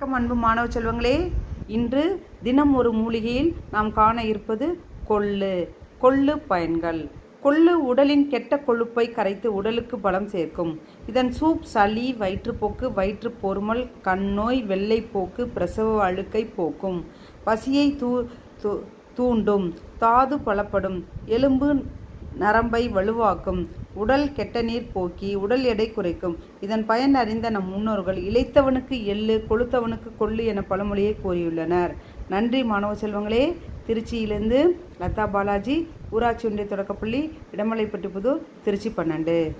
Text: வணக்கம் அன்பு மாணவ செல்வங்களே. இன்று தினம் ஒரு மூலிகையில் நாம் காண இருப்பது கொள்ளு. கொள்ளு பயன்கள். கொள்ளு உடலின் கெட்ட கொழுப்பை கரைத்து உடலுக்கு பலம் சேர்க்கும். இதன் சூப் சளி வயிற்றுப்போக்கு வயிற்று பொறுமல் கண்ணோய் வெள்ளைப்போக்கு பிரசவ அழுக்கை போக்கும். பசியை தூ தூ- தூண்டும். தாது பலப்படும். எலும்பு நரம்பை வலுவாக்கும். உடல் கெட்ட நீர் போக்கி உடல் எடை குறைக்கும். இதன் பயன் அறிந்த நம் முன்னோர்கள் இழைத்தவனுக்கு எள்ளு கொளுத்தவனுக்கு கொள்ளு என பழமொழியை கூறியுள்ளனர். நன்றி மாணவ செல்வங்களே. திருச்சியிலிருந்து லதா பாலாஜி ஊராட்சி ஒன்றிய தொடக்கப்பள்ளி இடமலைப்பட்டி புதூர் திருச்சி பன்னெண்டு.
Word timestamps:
வணக்கம் 0.00 0.22
அன்பு 0.22 0.34
மாணவ 0.34 0.66
செல்வங்களே. 0.66 1.30
இன்று 1.66 2.26
தினம் 2.42 2.74
ஒரு 2.74 2.92
மூலிகையில் 2.92 3.54
நாம் 3.70 3.92
காண 3.92 4.24
இருப்பது 4.24 4.80
கொள்ளு. 5.08 5.68
கொள்ளு 6.02 6.36
பயன்கள். 6.36 7.08
கொள்ளு 7.44 7.72
உடலின் 7.72 8.28
கெட்ட 8.28 8.62
கொழுப்பை 8.66 9.10
கரைத்து 9.10 9.54
உடலுக்கு 9.54 9.98
பலம் 9.98 10.26
சேர்க்கும். 10.26 10.80
இதன் 11.06 11.32
சூப் 11.40 11.62
சளி 11.62 12.14
வயிற்றுப்போக்கு 12.14 12.92
வயிற்று 12.92 13.34
பொறுமல் 13.42 13.90
கண்ணோய் 14.04 14.66
வெள்ளைப்போக்கு 14.66 15.44
பிரசவ 15.44 16.10
அழுக்கை 16.10 16.44
போக்கும். 16.44 17.04
பசியை 17.44 17.96
தூ 17.96 18.24
தூ- 18.62 18.82
தூண்டும். 19.14 19.74
தாது 19.98 20.36
பலப்படும். 20.36 21.04
எலும்பு 21.24 21.84
நரம்பை 22.38 22.88
வலுவாக்கும். 22.88 23.68
உடல் 23.94 24.32
கெட்ட 24.32 24.62
நீர் 24.62 24.92
போக்கி 24.92 25.34
உடல் 25.34 25.64
எடை 25.64 25.92
குறைக்கும். 25.92 26.36
இதன் 26.60 26.86
பயன் 26.86 27.14
அறிந்த 27.14 27.50
நம் 27.50 27.68
முன்னோர்கள் 27.68 28.16
இழைத்தவனுக்கு 28.16 29.04
எள்ளு 29.04 29.44
கொளுத்தவனுக்கு 29.50 30.10
கொள்ளு 30.20 30.44
என 30.44 30.62
பழமொழியை 30.62 31.16
கூறியுள்ளனர். 31.24 31.94
நன்றி 32.28 32.64
மாணவ 32.64 32.94
செல்வங்களே. 32.94 33.56
திருச்சியிலிருந்து 33.86 34.68
லதா 35.00 35.30
பாலாஜி 35.30 35.88
ஊராட்சி 36.10 36.48
ஒன்றிய 36.48 36.66
தொடக்கப்பள்ளி 36.66 37.32
இடமலைப்பட்டி 37.56 38.08
புதூர் 38.08 38.42
திருச்சி 38.64 38.92
பன்னெண்டு. 38.96 39.48